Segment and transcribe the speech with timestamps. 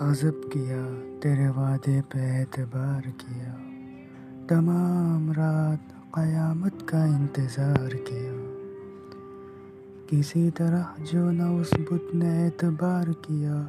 [0.00, 3.54] غضب کیا، تیرے وعدے پہ اعتبار کیا۔
[4.48, 8.32] تمام رات قیامت کا انتظار کیا۔
[10.06, 13.62] کسی طرح جو نہ اس بت نے اعتبار کیا،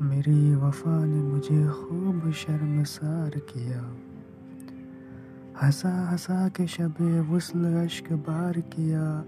[0.00, 3.82] میری وفا نے مجھے خوب شرمسار کیا۔
[5.62, 9.22] ہنسا ہنسا کے شب وصل اشک بار کیا،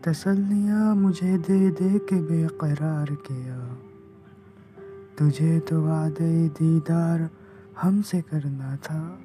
[0.00, 3.74] تسلیاں مجھے دے دے کے بے قرار کیا۔
[5.16, 7.20] تجھے تو وعدے دیدار
[7.84, 9.16] ہم سے کرنا تھا۔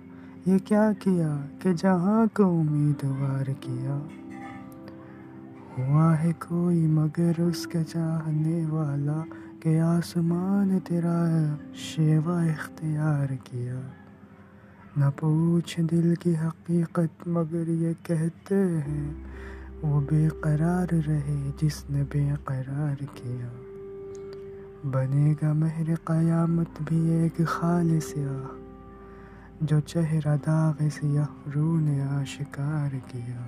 [0.45, 3.99] یہ کیا کیا کہ جہاں کو امیدوار کیا۔
[5.77, 9.23] ہوا ہے کوئی مگر اس کا چاہنے والا
[9.59, 11.25] کہ آسمان تیرا
[11.75, 13.79] شیوا اختیار کیا۔
[14.97, 19.13] نہ پوچھ دل کی حقیقت مگر یہ کہتے ہیں،
[19.81, 23.66] وہ بے قرار رہے جس نے بے قرار کیا۔
[24.85, 28.55] بنے گا مہر قیامت بھی ایک خال سیاہ،
[29.61, 33.45] جو چہرہ داغ سیاہ رو نے آشکار کیا۔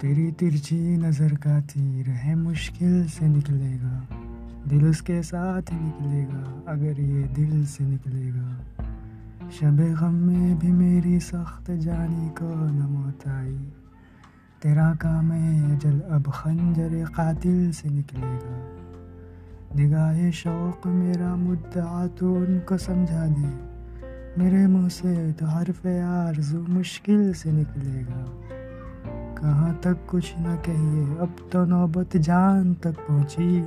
[0.00, 4.15] تیری ترچی نظر کا تیر ہے مشکل سے نکلے گا۔
[4.70, 8.50] دل اس کے ساتھ نکلے گا، اگر یہ دل سے نکلے گا۔
[9.50, 13.70] شب غم میں بھی میری سخت جانی کو نہ موت آئی
[14.62, 18.76] تیرا کام اجل اب خنجر قاتل سے نکلے گا۔
[19.78, 23.48] نگاہ شوق میرا مدعا تو ان کو سمجھا دے۔
[24.36, 28.24] میرے منہ سے تو حرف آرزو مشکل سے نکلے گا۔
[29.40, 33.62] کہاں تک کچھ نہ کہیے، اب تو نوبت جان تک پہنچی۔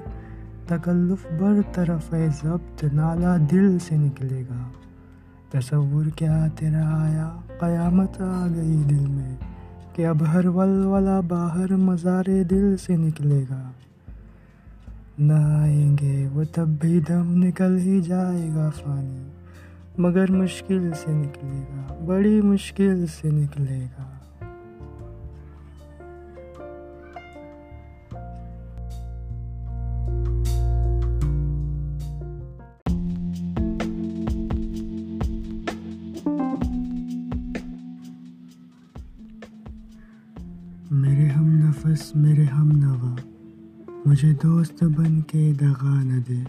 [0.70, 4.68] تکلف بر طرف ضبط نالا دل سے نکلے گا۔
[5.52, 7.30] تصور کیا تیرا آیا؟
[7.60, 9.36] قیامت آ گئی دل میں
[9.94, 13.62] کہ اب ہر ول والا باہر مزار دل سے نکلے گا۔
[15.20, 19.24] نہ آئیں گے وہ تب بھی دم نکل ہی جائے گا فانی،
[19.98, 24.06] مگر مشکل سے نکلے گا، بڑی مشکل سے نکلے گا۔
[40.92, 43.16] میرے ہم نفس، میرے ہم نوا۔
[44.06, 46.44] مجھے دوست بن کے دغا نہ دے۔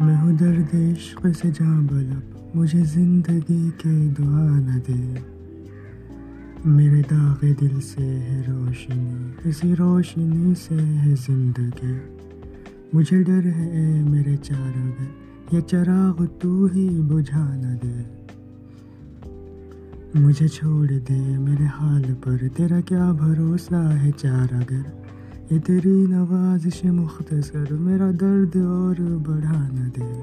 [0.00, 5.14] میں ہوں درد عشق سے جاں بلب، مجھے زندگی کے دعا نہ دے۔
[6.64, 11.98] میرے داغ دل سے ہے روشنی، اسی روشنی سے ہے زندگی۔
[12.92, 18.19] مجھے ڈر ہے اے میرے چاراگر یہ چراغ تو ہی بجھا نہ دے۔
[20.14, 24.88] مجھے چھوڑ دے میرے حال پر، تیرا کیا بھروسہ ہے چار اگر؟
[25.50, 30.22] یہ تیری نوازش مختصر، میرا درد اور بڑھا نہ دے۔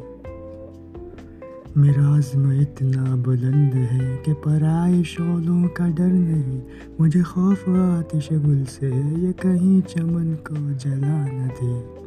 [1.75, 6.61] میرا عزم اتنا بلند ہے کہ پرائے شولوں کا ڈر نہیں،
[6.99, 12.01] مجھے خوف آتش گل سے یہ کہیں چمن کو جلا نہ دے۔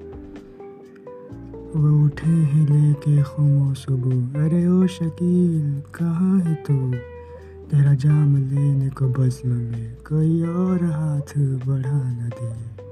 [1.75, 6.91] وہ اٹھے ہیں لے کے خم و صبح، ارے او شکیل، کہاں ہے تو؟
[7.71, 12.90] تیرا جام لینے کو بزم میں کوئی اور ہاتھ بڑھا نہ دے۔